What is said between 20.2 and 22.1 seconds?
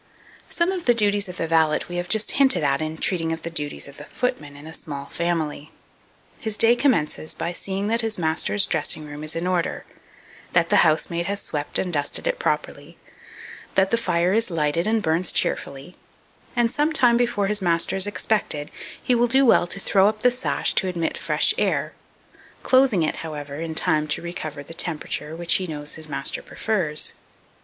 the sash to admit fresh air,